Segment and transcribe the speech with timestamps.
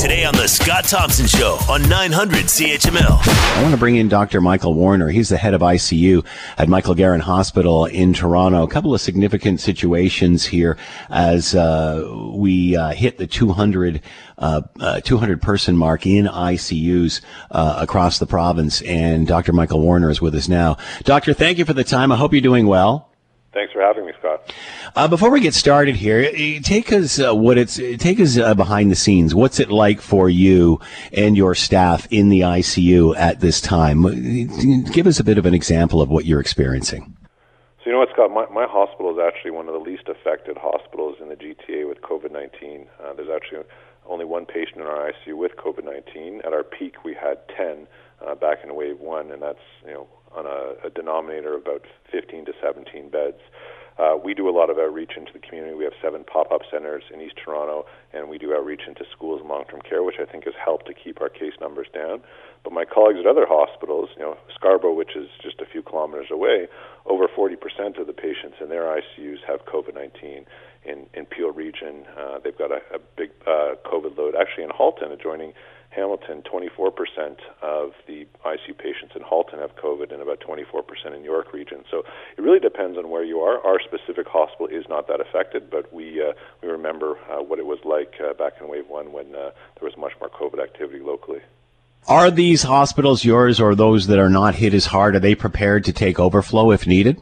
[0.00, 3.20] Today on The Scott Thompson Show on 900 CHML.
[3.58, 4.40] I want to bring in Dr.
[4.40, 5.10] Michael Warner.
[5.10, 6.24] He's the head of ICU
[6.56, 8.62] at Michael Garron Hospital in Toronto.
[8.62, 10.78] A couple of significant situations here
[11.10, 14.00] as uh, we uh, hit the 200
[14.38, 17.20] uh, uh, 200 person mark in ICUs
[17.50, 18.80] uh, across the province.
[18.80, 19.52] And Dr.
[19.52, 20.78] Michael Warner is with us now.
[21.04, 22.10] Doctor, thank you for the time.
[22.10, 23.10] I hope you're doing well.
[23.52, 24.54] Thanks for having me, Scott.
[24.94, 26.30] Uh, before we get started here,
[26.60, 29.34] take us uh, what it's take us uh, behind the scenes.
[29.34, 30.80] What's it like for you
[31.12, 34.02] and your staff in the ICU at this time?
[34.92, 37.16] Give us a bit of an example of what you're experiencing.
[37.78, 38.30] So you know what, Scott?
[38.30, 42.02] My, my hospital is actually one of the least affected hospitals in the GTA with
[42.02, 42.86] COVID-19.
[43.02, 43.64] Uh, there's actually
[44.06, 46.44] only one patient in our ICU with COVID-19.
[46.44, 47.86] At our peak, we had 10
[48.20, 51.86] uh, back in wave one, and that's you know on a, a denominator of about
[52.12, 53.40] 15 to 17 beds.
[53.98, 55.74] Uh, we do a lot of outreach into the community.
[55.74, 59.48] We have seven pop-up centers in East Toronto, and we do outreach into schools and
[59.48, 62.22] long-term care, which I think has helped to keep our case numbers down.
[62.64, 66.28] But my colleagues at other hospitals, you know, Scarborough, which is just a few kilometers
[66.30, 66.68] away,
[67.06, 70.44] over 40% of the patients in their ICUs have COVID-19.
[70.82, 74.34] In in Peel region, uh, they've got a, a big uh, COVID load.
[74.34, 75.52] Actually, in Halton, adjoining
[75.90, 81.52] Hamilton, 24% of the ICU patients in Halton have COVID and about 24% in York
[81.52, 81.84] region.
[81.90, 82.04] So
[82.36, 83.60] it really depends on where you are.
[83.66, 87.66] Our specific hospital is not that affected, but we uh, we remember uh, what it
[87.66, 91.00] was like uh, back in wave one when uh, there was much more COVID activity
[91.00, 91.40] locally.
[92.08, 95.16] Are these hospitals yours or those that are not hit as hard?
[95.16, 97.20] Are they prepared to take overflow if needed?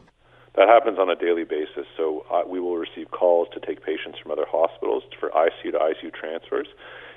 [0.55, 1.85] That happens on a daily basis.
[1.97, 5.79] So uh, we will receive calls to take patients from other hospitals for ICU to
[5.79, 6.67] ICU transfers.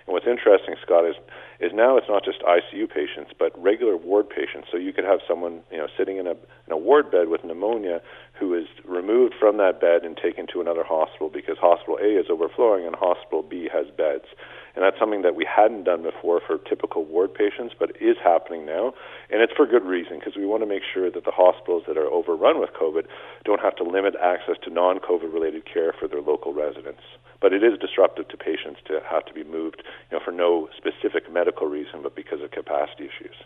[0.07, 1.17] And what's interesting, Scott, is
[1.61, 4.69] is now it's not just ICU patients, but regular ward patients.
[4.71, 6.33] So you could have someone, you know, sitting in a
[6.67, 8.03] in a ward bed with pneumonia
[8.39, 12.27] who is removed from that bed and taken to another hospital because hospital A is
[12.29, 14.27] overflowing and hospital B has beds.
[14.75, 18.65] And that's something that we hadn't done before for typical ward patients, but is happening
[18.65, 18.95] now.
[19.31, 21.99] And it's for good reason because we want to make sure that the hospitals that
[21.99, 23.07] are overrun with COVID
[23.45, 27.03] don't have to limit access to non COVID related care for their local residents.
[27.41, 30.69] But it is disruptive to patients to have to be moved, you know, for no
[30.77, 33.37] specific medical reason, but because of capacity issues.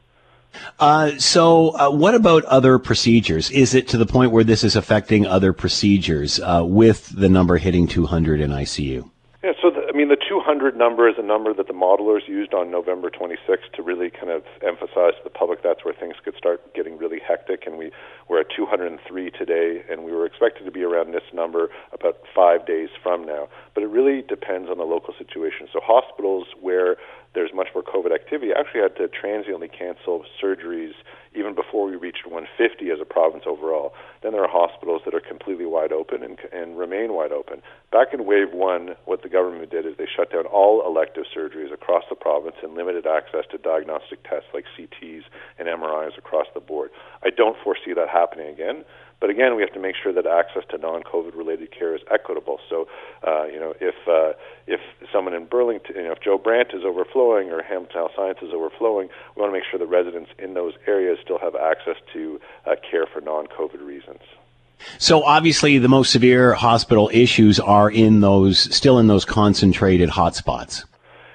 [0.78, 3.50] Uh, so, uh, what about other procedures?
[3.50, 7.56] Is it to the point where this is affecting other procedures uh, with the number
[7.56, 9.10] hitting 200 in ICU?
[9.42, 12.70] Yeah, so I mean, the 200 number is a number that the modelers used on
[12.70, 16.74] November 26th to really kind of emphasize to the public that's where things could start
[16.74, 17.62] getting really hectic.
[17.64, 17.90] And we
[18.28, 22.66] we're at 203 today, and we were expected to be around this number about five
[22.66, 23.48] days from now.
[23.72, 25.66] But it really depends on the local situation.
[25.72, 26.96] So hospitals where
[27.36, 30.96] there's much more COVID activity I actually had to transiently cancel surgeries
[31.36, 33.92] even before we reached 150 as a province overall.
[34.22, 37.60] Then there are hospitals that are completely wide open and, and remain wide open.
[37.92, 41.72] Back in wave one, what the government did is they shut down all elective surgeries
[41.72, 46.60] across the province and limited access to diagnostic tests like CTs and MRIs across the
[46.60, 46.90] board.
[47.22, 48.84] I don't foresee that happening again.
[49.18, 52.58] But again, we have to make sure that access to non-COVID related care is equitable.
[52.68, 52.86] So,
[53.26, 56.84] uh, you know, if uh, if someone in Burlington, you know, if Joe Brant is
[56.84, 60.54] overflowing or Hamilton Health Science is overflowing, we want to make sure that residents in
[60.54, 64.20] those areas still have access to uh, care for non-COVID reasons.
[64.98, 70.84] So obviously, the most severe hospital issues are in those still in those concentrated hotspots.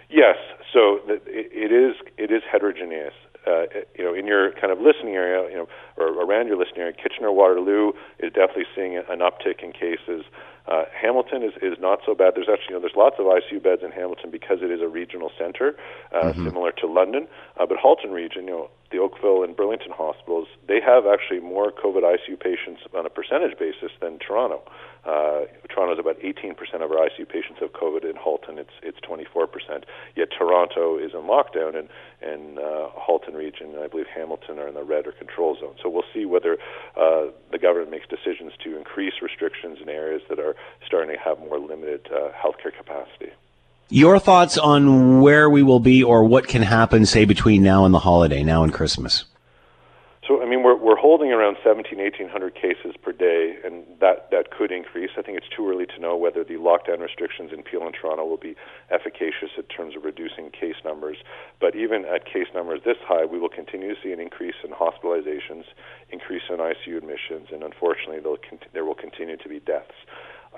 [0.10, 0.38] Yes.
[0.72, 3.14] So it is it is heterogeneous
[3.48, 3.64] uh,
[3.98, 6.94] you know, in your kind of listening area, you know, or around your listening area,
[6.94, 10.26] Kitchener Waterloo is definitely seeing an uptick in cases.
[10.68, 12.34] Uh, Hamilton is, is not so bad.
[12.36, 14.88] There's actually, you know, there's lots of ICU beds in Hamilton because it is a
[14.88, 15.76] regional center,
[16.12, 16.46] uh, mm-hmm.
[16.46, 17.28] similar to London.
[17.58, 21.72] Uh, but Halton region, you know, the Oakville and Burlington hospitals, they have actually more
[21.72, 24.62] COVID ICU patients on a percentage basis than Toronto.
[25.06, 26.54] Uh, Toronto is about 18%
[26.84, 28.04] of our ICU patients have COVID.
[28.04, 29.00] In Halton, it's it's
[29.72, 29.84] 24%.
[30.16, 31.90] Yet Toronto is in lockdown, and
[32.22, 35.76] and uh, Halton region, and I believe Hamilton are in the red or control zone.
[35.82, 36.58] So we'll see whether
[36.96, 40.56] uh, the government makes decisions to increase restrictions in areas that are
[40.86, 43.32] starting to have more limited uh, healthcare capacity.
[43.90, 47.94] Your thoughts on where we will be or what can happen, say, between now and
[47.94, 49.26] the holiday, now and Christmas?
[50.28, 54.72] So, I mean, we're holding around 17, 1800 cases per day, and that, that could
[54.72, 55.10] increase.
[55.18, 58.24] I think it's too early to know whether the lockdown restrictions in Peel and Toronto
[58.24, 58.54] will be
[58.94, 61.18] efficacious in terms of reducing case numbers.
[61.60, 64.78] But even at case numbers this high, we will continue to see an increase in
[64.78, 65.66] hospitalizations,
[66.14, 69.98] increase in ICU admissions, and unfortunately, con- there will continue to be deaths.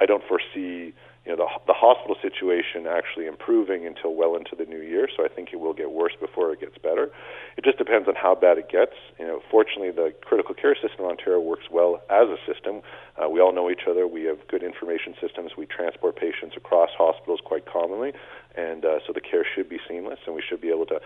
[0.01, 0.93] I don't foresee
[1.25, 5.07] you know the the hospital situation actually improving until well into the new year.
[5.15, 7.11] So I think it will get worse before it gets better.
[7.55, 8.95] It just depends on how bad it gets.
[9.19, 12.81] You know, fortunately, the critical care system in Ontario works well as a system.
[13.15, 14.05] Uh, we all know each other.
[14.05, 15.51] We have good information systems.
[15.57, 18.11] We transport patients across hospitals quite commonly,
[18.55, 20.99] and uh, so the care should be seamless, and we should be able to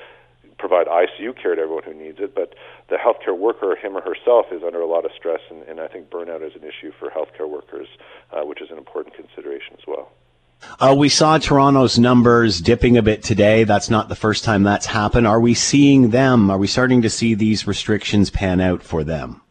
[0.68, 2.54] provide ICU care to everyone who needs it, but
[2.90, 5.88] the healthcare worker, him or herself, is under a lot of stress, and, and I
[5.88, 7.88] think burnout is an issue for healthcare workers,
[8.32, 10.12] uh, which is an important consideration as well.
[10.80, 13.64] Uh, we saw Toronto's numbers dipping a bit today.
[13.64, 15.28] That's not the first time that's happened.
[15.28, 16.50] Are we seeing them?
[16.50, 19.42] Are we starting to see these restrictions pan out for them?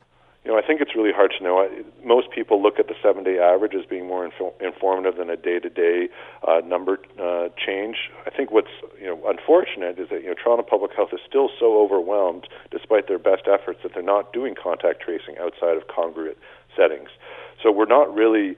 [0.56, 1.69] Know, I think it's really hard to know.
[2.05, 6.08] Most people look at the seven-day average as being more inf- informative than a day-to-day
[6.47, 8.11] uh, number uh, change.
[8.26, 11.50] I think what's you know unfortunate is that you know Toronto Public Health is still
[11.58, 16.38] so overwhelmed, despite their best efforts, that they're not doing contact tracing outside of congregate
[16.75, 17.11] settings.
[17.62, 18.56] So we're not really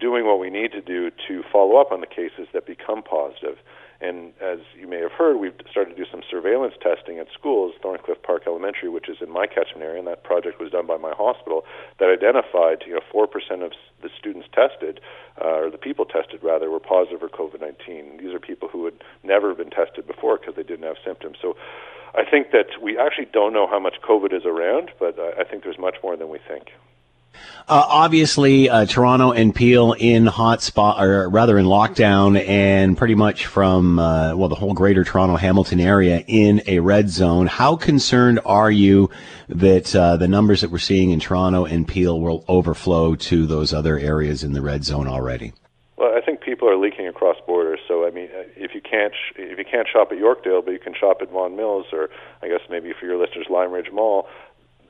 [0.00, 3.58] doing what we need to do to follow up on the cases that become positive.
[4.00, 7.74] And as you may have heard, we've started to do some surveillance testing at schools,
[7.82, 10.96] Thorncliffe Park Elementary, which is in my catchment area, and that project was done by
[10.96, 11.64] my hospital,
[11.98, 13.26] that identified, you know, 4%
[13.64, 15.00] of the students tested,
[15.40, 18.18] uh, or the people tested rather, were positive for COVID-19.
[18.20, 21.38] These are people who had never been tested before because they didn't have symptoms.
[21.40, 21.56] So
[22.14, 25.64] I think that we actually don't know how much COVID is around, but I think
[25.64, 26.70] there's much more than we think.
[27.66, 33.14] Uh, obviously, uh, Toronto and Peel in hot spot, or rather in lockdown, and pretty
[33.14, 37.46] much from uh, well the whole Greater Toronto Hamilton area in a red zone.
[37.46, 39.08] How concerned are you
[39.48, 43.72] that uh, the numbers that we're seeing in Toronto and Peel will overflow to those
[43.72, 45.52] other areas in the red zone already?
[45.96, 47.78] Well, I think people are leaking across borders.
[47.86, 50.72] So, I mean, uh, if you can't sh- if you can't shop at Yorkdale, but
[50.72, 52.10] you can shop at Vaughan Mills, or
[52.42, 54.28] I guess maybe for your listeners, Lime Ridge Mall,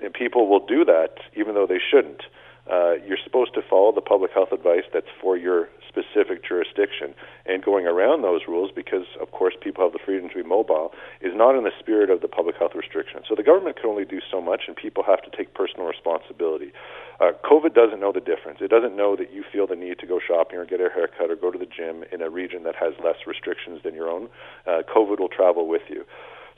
[0.05, 2.23] and people will do that even though they shouldn't
[2.71, 7.15] uh, you're supposed to follow the public health advice that's for your specific jurisdiction.
[7.45, 10.93] And going around those rules, because of course people have the freedom to be mobile,
[11.21, 13.21] is not in the spirit of the public health restriction.
[13.29, 16.73] So the government can only do so much, and people have to take personal responsibility.
[17.21, 18.59] Uh, COVID doesn't know the difference.
[18.61, 21.31] It doesn't know that you feel the need to go shopping or get a haircut
[21.31, 24.29] or go to the gym in a region that has less restrictions than your own.
[24.67, 26.05] Uh, COVID will travel with you.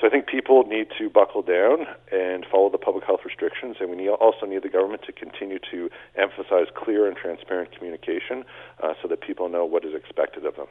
[0.01, 3.91] So I think people need to buckle down and follow the public health restrictions, and
[3.91, 8.45] we need, also need the government to continue to emphasize clear and transparent communication
[8.83, 10.67] uh, so that people know what is expected of them.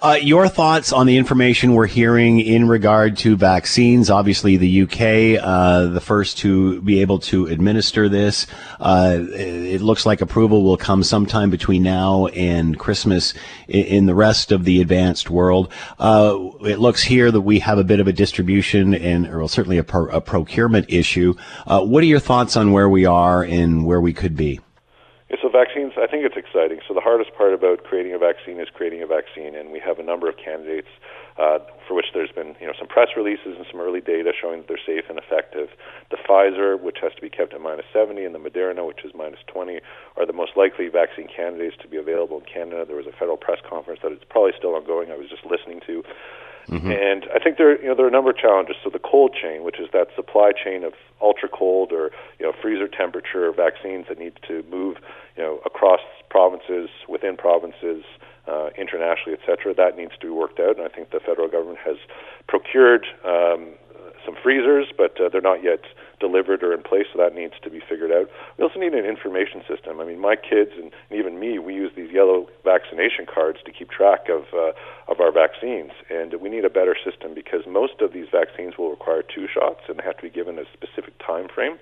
[0.00, 4.10] Uh, your thoughts on the information we're hearing in regard to vaccines?
[4.10, 8.46] Obviously, the UK, uh, the first to be able to administer this.
[8.80, 13.34] Uh, it looks like approval will come sometime between now and Christmas
[13.66, 15.70] in, the rest of the advanced world.
[15.98, 19.78] Uh, it looks here that we have a bit of a distribution and, or certainly
[19.78, 21.34] a, pro- a procurement issue.
[21.66, 24.60] Uh, what are your thoughts on where we are and where we could be?
[25.28, 26.80] Yeah, so vaccines, I think it's exciting.
[26.88, 29.98] So the hardest part about creating a vaccine is creating a vaccine, and we have
[29.98, 30.88] a number of candidates
[31.36, 34.64] uh, for which there's been you know some press releases and some early data showing
[34.64, 35.68] that they're safe and effective.
[36.10, 39.12] The Pfizer, which has to be kept at minus 70, and the Moderna, which is
[39.14, 39.80] minus 20,
[40.16, 42.88] are the most likely vaccine candidates to be available in Canada.
[42.88, 45.12] There was a federal press conference that it's probably still ongoing.
[45.12, 46.02] I was just listening to.
[46.68, 46.90] Mm-hmm.
[46.90, 48.76] And I think there, you know, there are a number of challenges.
[48.84, 52.52] So the cold chain, which is that supply chain of ultra cold or you know
[52.60, 54.96] freezer temperature vaccines that need to move,
[55.36, 58.04] you know, across provinces, within provinces,
[58.46, 60.76] uh, internationally, et cetera, that needs to be worked out.
[60.76, 61.96] And I think the federal government has
[62.48, 63.70] procured um,
[64.24, 65.80] some freezers, but uh, they're not yet
[66.20, 68.30] delivered or in place, so that needs to be figured out.
[68.56, 70.00] We also need an information system.
[70.00, 73.90] I mean, my kids and, even me, we use these yellow vaccination cards to keep
[73.90, 74.72] track of uh,
[75.08, 78.90] of our vaccines, and we need a better system because most of these vaccines will
[78.90, 81.78] require two shots and they have to be given a specific time frame.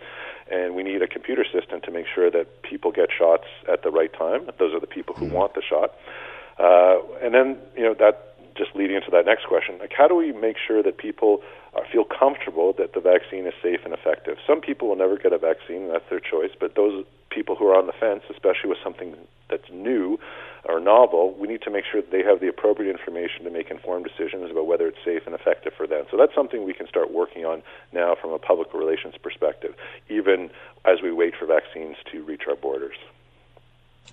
[0.51, 3.91] And we need a computer system to make sure that people get shots at the
[3.91, 4.49] right time.
[4.59, 5.95] Those are the people who want the shot.
[6.59, 10.15] Uh, and then, you know, that just leading into that next question, like how do
[10.15, 11.43] we make sure that people
[11.85, 14.39] feel comfortable that the vaccine is safe and effective?
[14.47, 17.67] Some people will never get a vaccine, and that's their choice, but those people who
[17.67, 19.15] are on the fence, especially with something
[19.51, 20.19] that's new
[20.65, 23.71] or novel, we need to make sure that they have the appropriate information to make
[23.71, 26.05] informed decisions about whether it's safe and effective for them.
[26.11, 29.75] So that's something we can start working on now from a public relations perspective,
[30.09, 30.51] even
[30.85, 32.97] as we wait for vaccines to reach our borders.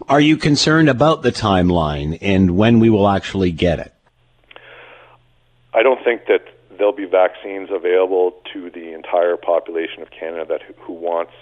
[0.09, 3.93] Are you concerned about the timeline and when we will actually get it?
[5.73, 6.45] I don't think that
[6.77, 11.33] there'll be vaccines available to the entire population of Canada that who wants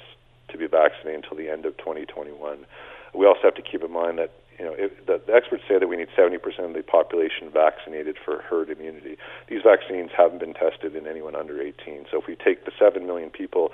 [0.50, 2.66] to be vaccinated until the end of 2021.
[3.14, 4.76] We also have to keep in mind that you know,
[5.08, 9.18] the, the experts say that we need 70% of the population vaccinated for herd immunity.
[9.48, 12.06] These vaccines haven't been tested in anyone under 18.
[12.12, 13.72] So if we take the 7 million people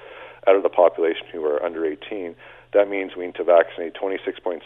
[0.48, 2.36] out of the population who are under 18,
[2.74, 4.62] that means we need to vaccinate 26.6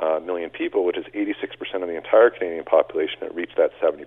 [0.00, 4.06] uh, million people, which is 86% of the entire Canadian population that reach that 70%.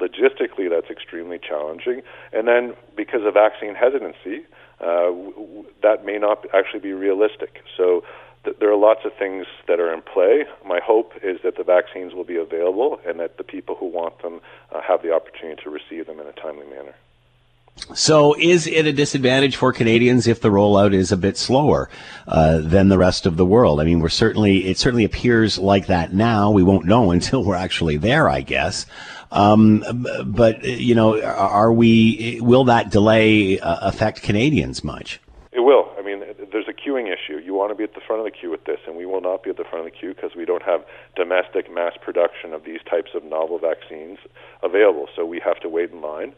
[0.00, 2.02] Logistically, that's extremely challenging.
[2.32, 4.46] And then because of vaccine hesitancy,
[4.80, 7.62] uh, w- w- that may not actually be realistic.
[7.76, 8.02] So
[8.44, 10.46] th- there are lots of things that are in play.
[10.66, 14.22] My hope is that the vaccines will be available and that the people who want
[14.22, 14.40] them
[14.72, 16.94] uh, have the opportunity to receive them in a timely manner.
[17.94, 21.90] So, is it a disadvantage for Canadians if the rollout is a bit slower
[22.28, 23.80] uh, than the rest of the world?
[23.80, 26.50] I mean, we're certainly it certainly appears like that now.
[26.50, 28.86] We won't know until we're actually there, I guess.
[29.32, 29.84] Um,
[30.24, 32.40] but you know, are we?
[32.40, 35.20] Will that delay uh, affect Canadians much?
[35.52, 35.88] It will.
[35.98, 36.22] I mean,
[36.52, 37.38] there's a queuing issue.
[37.38, 39.20] You want to be at the front of the queue with this, and we will
[39.20, 40.84] not be at the front of the queue because we don't have
[41.16, 44.18] domestic mass production of these types of novel vaccines
[44.62, 45.08] available.
[45.16, 46.34] So we have to wait in line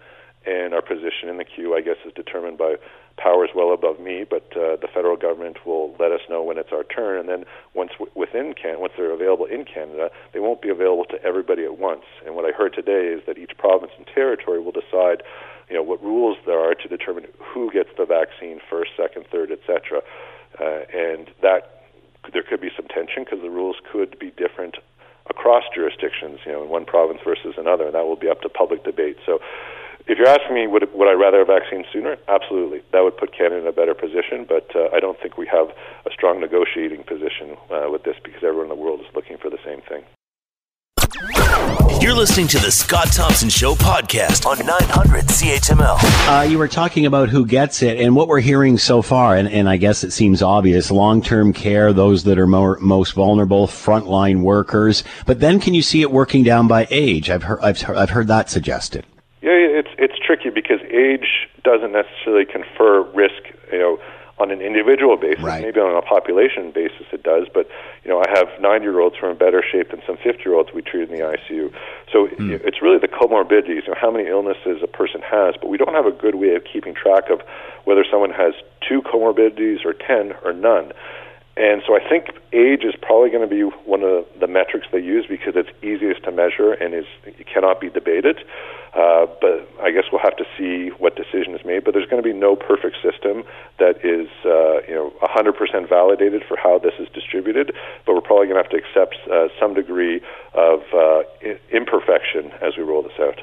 [0.46, 2.76] and our position in the queue, I guess, is determined by
[3.16, 4.24] powers well above me.
[4.28, 7.44] But uh, the federal government will let us know when it's our turn, and then
[7.74, 11.64] once w- within Can, once they're available in Canada, they won't be available to everybody
[11.64, 12.04] at once.
[12.26, 15.22] And what I heard today is that each province and territory will decide,
[15.68, 19.52] you know, what rules there are to determine who gets the vaccine first, second, third,
[19.52, 20.02] etc.
[20.60, 21.82] Uh, and that
[22.32, 24.76] there could be some tension because the rules could be different
[25.30, 28.48] across jurisdictions, you know, in one province versus another, and that will be up to
[28.48, 29.16] public debate.
[29.24, 29.38] So
[30.06, 32.16] if you're asking me, would, would I rather a vaccine sooner?
[32.28, 32.82] Absolutely.
[32.92, 35.68] That would put Canada in a better position, but uh, I don't think we have
[36.06, 39.50] a strong negotiating position uh, with this because everyone in the world is looking for
[39.50, 40.04] the same thing.
[42.00, 45.98] You're listening to the Scott Thompson Show podcast on 900 CHML.
[46.28, 49.48] Uh, you were talking about who gets it, and what we're hearing so far, and,
[49.48, 53.68] and I guess it seems obvious long term care, those that are more, most vulnerable,
[53.68, 55.04] frontline workers.
[55.26, 57.30] But then can you see it working down by age?
[57.30, 59.06] I've heard, I've, I've heard that suggested.
[59.42, 63.98] Yeah, it's it's tricky because age doesn't necessarily confer risk, you know,
[64.38, 65.42] on an individual basis.
[65.42, 65.62] Right.
[65.62, 67.68] Maybe on a population basis it does, but
[68.04, 71.10] you know, I have nine-year-olds who are in better shape than some fifty-year-olds we treat
[71.10, 71.72] in the ICU.
[72.12, 72.52] So Hmm.
[72.64, 75.94] it's really the comorbidities, you know, how many illnesses a person has, but we don't
[75.94, 77.42] have a good way of keeping track of
[77.84, 80.92] whether someone has two comorbidities or ten or none.
[81.56, 85.00] And so I think age is probably going to be one of the metrics they
[85.00, 88.38] use because it's easiest to measure and is it cannot be debated.
[88.94, 91.84] Uh, but I guess we'll have to see what decision is made.
[91.84, 93.44] But there's going to be no perfect system
[93.78, 97.72] that is, uh, you know, 100% validated for how this is distributed.
[98.06, 100.20] But we're probably going to have to accept uh, some degree
[100.54, 101.22] of uh,
[101.70, 103.40] imperfection as we roll this out.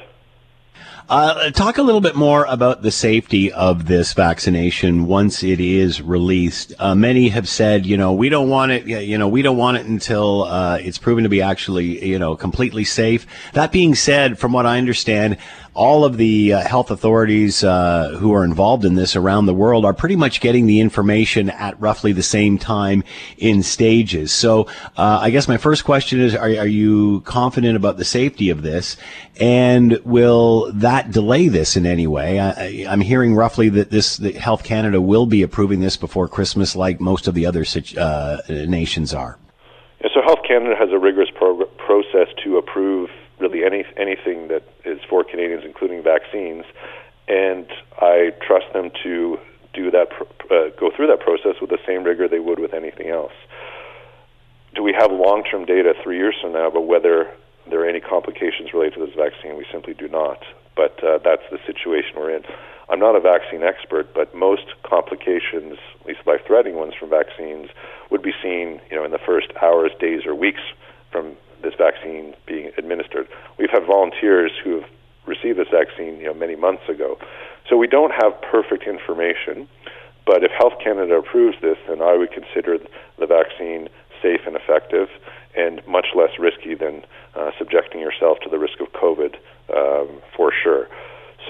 [1.08, 6.00] Uh, talk a little bit more about the safety of this vaccination once it is
[6.00, 6.72] released.
[6.78, 9.76] Uh, many have said, you know, we don't want it, you know, we don't want
[9.76, 13.26] it until uh, it's proven to be actually, you know, completely safe.
[13.54, 15.38] That being said, from what I understand,
[15.74, 19.84] all of the uh, health authorities uh, who are involved in this around the world
[19.84, 23.04] are pretty much getting the information at roughly the same time
[23.38, 24.32] in stages.
[24.32, 28.50] So, uh, I guess my first question is: Are, are you confident about the safety
[28.50, 28.96] of this,
[29.40, 32.40] and will that delay this in any way?
[32.40, 36.74] I, I'm hearing roughly that this that Health Canada will be approving this before Christmas,
[36.74, 37.64] like most of the other
[37.96, 39.38] uh, nations are.
[40.00, 43.10] And so Health Canada has a rigorous prog- process to approve
[43.40, 46.64] really any anything that is for Canadians, including vaccines.
[47.28, 47.66] And
[47.98, 49.38] I trust them to
[49.72, 50.08] do that,
[50.50, 53.32] uh, go through that process with the same rigor they would with anything else.
[54.74, 57.30] Do we have long-term data three years from now about whether
[57.68, 59.56] there are any complications related to this vaccine?
[59.56, 60.44] We simply do not.
[60.76, 62.42] But uh, that's the situation we're in.
[62.88, 67.68] I'm not a vaccine expert, but most complications, at least life-threatening ones from vaccines,
[68.10, 70.62] would be seen, you know, in the first hours, days, or weeks
[71.12, 73.28] from this vaccine being administered.
[73.58, 74.90] We've had volunteers who have
[75.26, 77.18] received this vaccine, you know, many months ago.
[77.68, 79.68] So we don't have perfect information.
[80.26, 82.78] But if Health Canada approves this, then I would consider
[83.18, 83.88] the vaccine
[84.22, 85.08] safe and effective,
[85.56, 89.36] and much less risky than uh, subjecting yourself to the risk of COVID
[89.74, 90.88] um, for sure.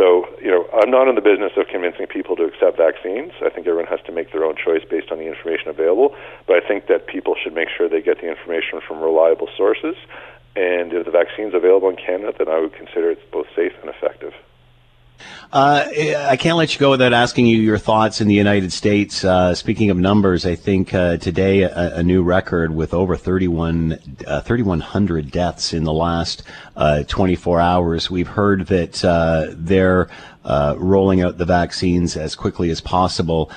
[0.01, 3.33] So, you know, I'm not in the business of convincing people to accept vaccines.
[3.45, 6.17] I think everyone has to make their own choice based on the information available.
[6.47, 9.97] But I think that people should make sure they get the information from reliable sources.
[10.57, 13.91] And if the vaccine's available in Canada, then I would consider it both safe and
[13.91, 14.33] effective.
[15.53, 15.85] Uh,
[16.29, 19.25] I can't let you go without asking you your thoughts in the United States.
[19.25, 23.99] Uh, speaking of numbers, I think uh, today a, a, new record with over 31,
[24.29, 26.45] uh, 3,100 deaths in the last
[26.77, 28.09] uh, 24 hours.
[28.09, 30.09] We've heard that uh, they're
[30.45, 33.51] rolling out the vaccines as quickly as possible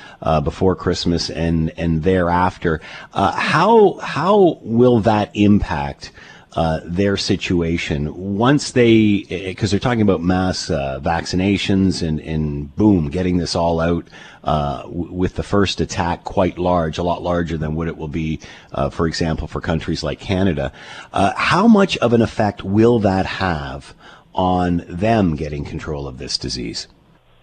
[0.44, 2.82] before Christmas and and thereafter.
[3.14, 6.12] how how will that impact?
[6.56, 8.38] Uh, their situation.
[8.38, 13.80] Once they because they're talking about mass uh, vaccinations and, and boom getting this all
[13.80, 14.08] out
[14.44, 18.08] uh, w- with the first attack quite large a lot larger than what it will
[18.08, 18.40] be
[18.74, 20.72] uh, for example for countries like Canada.
[21.12, 23.96] Uh, how much of an effect will that have
[24.36, 26.88] on them getting control of this disease?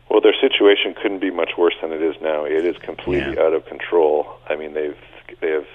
[0.08, 2.44] Well their situation couldn't be much worse than it is now.
[2.44, 3.42] It is completely yeah.
[3.42, 4.38] out of control.
[4.48, 4.96] I mean they've
[5.40, 5.66] they have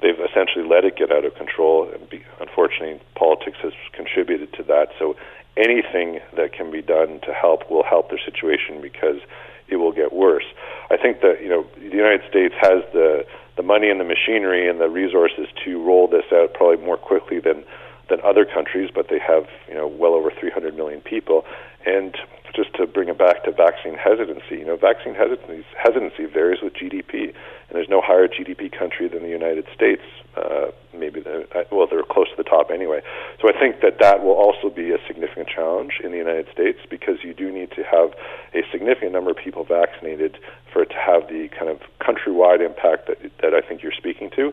[0.00, 1.90] they've essentially let it get out of control.
[1.92, 4.88] And be, unfortunately, politics has contributed to that.
[4.98, 5.16] So
[5.56, 9.20] anything that can be done to help will help their situation because
[9.68, 10.46] it will get worse.
[10.90, 13.26] I think that you know the United States has the
[13.56, 17.40] the money and the machinery and the resources to roll this out probably more quickly
[17.40, 17.64] than
[18.08, 21.44] than other countries, but they have you know well over 300 million people,
[21.84, 22.16] and
[22.58, 26.74] just to bring it back to vaccine hesitancy, you know, vaccine hesitancy, hesitancy varies with
[26.74, 30.02] GDP, and there's no higher GDP country than the United States.
[30.34, 33.00] Uh, maybe uh, well, they're close to the top anyway.
[33.40, 36.80] So I think that that will also be a significant challenge in the United States
[36.90, 38.10] because you do need to have
[38.54, 40.38] a significant number of people vaccinated
[40.72, 44.30] for it to have the kind of countrywide impact that that I think you're speaking
[44.34, 44.52] to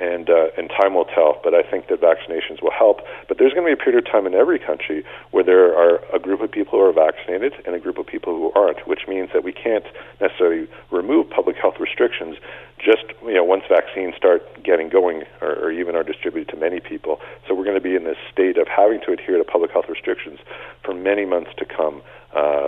[0.00, 1.40] and uh, and time will tell.
[1.42, 3.00] But I think that vaccinations will help.
[3.28, 6.00] But there's going to be a period of time in every country where there are
[6.14, 9.06] a group of people who are vaccinated and a group of people who aren't, which
[9.08, 9.86] means that we can't
[10.20, 12.36] necessarily remove public health restrictions
[12.78, 16.80] just you know once vaccines start getting going or, or even are distributed to many
[16.80, 17.20] people.
[17.46, 19.86] So we're going to be in this state of having to adhere to public health
[19.88, 20.38] restrictions
[20.84, 22.02] for many months to come.
[22.34, 22.67] Unfortunately.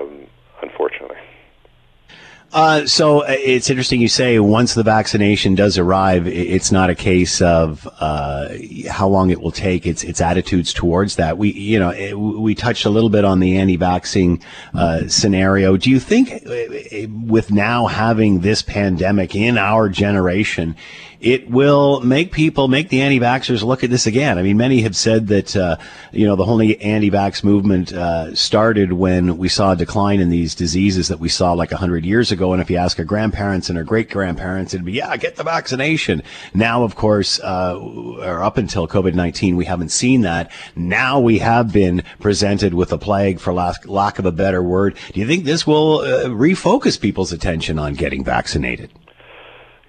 [2.52, 6.94] Uh, so uh, it's interesting you say once the vaccination does arrive, it's not a
[6.94, 8.48] case of uh,
[8.90, 9.86] how long it will take.
[9.86, 11.38] It's its attitudes towards that.
[11.38, 14.42] We you know it, we touched a little bit on the anti-vaxxing
[14.74, 15.76] uh, scenario.
[15.76, 20.76] Do you think uh, with now having this pandemic in our generation?
[21.20, 24.38] it will make people, make the anti-vaxxers look at this again.
[24.38, 25.76] I mean, many have said that, uh,
[26.12, 30.54] you know, the whole anti-vax movement uh, started when we saw a decline in these
[30.54, 32.54] diseases that we saw like 100 years ago.
[32.54, 36.22] And if you ask our grandparents and our great-grandparents, it'd be, yeah, get the vaccination.
[36.54, 40.50] Now, of course, uh, or up until COVID-19, we haven't seen that.
[40.76, 44.96] Now we have been presented with a plague, for lack, lack of a better word.
[45.12, 48.90] Do you think this will uh, refocus people's attention on getting vaccinated?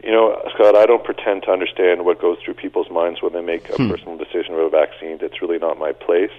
[0.03, 3.41] You know, Scott, I don't pretend to understand what goes through people's minds when they
[3.41, 3.89] make a hmm.
[3.89, 5.19] personal decision about a vaccine.
[5.21, 6.31] That's really not my place.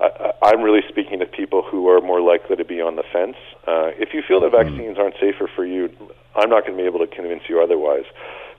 [0.00, 3.36] I, I'm really speaking to people who are more likely to be on the fence.
[3.66, 4.56] Uh, if you feel that hmm.
[4.56, 5.88] vaccines aren't safer for you,
[6.34, 8.04] I'm not going to be able to convince you otherwise.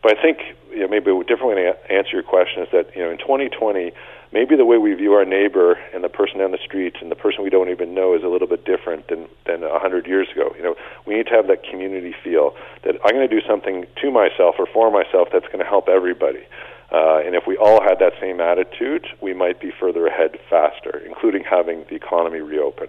[0.01, 0.39] But I think
[0.71, 3.17] you know, maybe a different way to answer your question is that you know in
[3.17, 3.91] 2020
[4.31, 7.15] maybe the way we view our neighbor and the person down the street and the
[7.15, 10.27] person we don't even know is a little bit different than than a hundred years
[10.31, 10.53] ago.
[10.57, 13.85] You know, we need to have that community feel that I'm going to do something
[14.01, 16.43] to myself or for myself that's going to help everybody.
[16.91, 21.01] Uh, and if we all had that same attitude, we might be further ahead faster,
[21.05, 22.87] including having the economy reopen.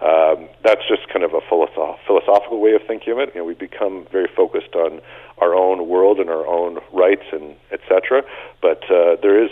[0.00, 3.34] Um, that's just kind of a philosoph- philosophical way of thinking of it.
[3.34, 5.00] You know, we've become very focused on
[5.38, 8.22] our own world and our own rights and etc.
[8.62, 9.50] But uh, there is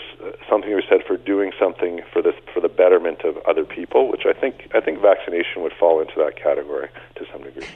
[0.49, 4.23] something be said for doing something for this for the betterment of other people, which
[4.25, 7.67] I think I think vaccination would fall into that category to some degree.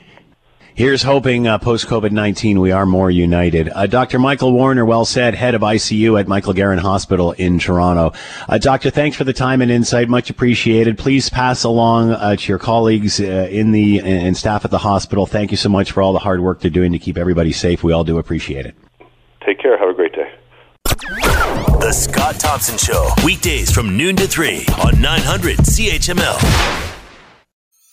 [0.73, 3.69] Here's hoping uh, post COVID 19 we are more united.
[3.69, 4.19] Uh, Dr.
[4.19, 8.13] Michael Warner, well said, head of ICU at Michael Garron Hospital in Toronto.
[8.47, 10.07] Uh, doctor, thanks for the time and insight.
[10.07, 10.97] Much appreciated.
[10.97, 15.25] Please pass along uh, to your colleagues uh, in the and staff at the hospital.
[15.25, 17.83] Thank you so much for all the hard work they're doing to keep everybody safe.
[17.83, 18.75] We all do appreciate it.
[19.45, 19.77] Take care.
[19.77, 20.31] Have a great day.
[21.81, 27.00] The Scott Thompson Show, weekdays from noon to 3 on 900 CHML.